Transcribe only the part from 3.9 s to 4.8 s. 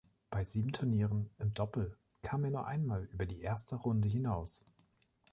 hinaus.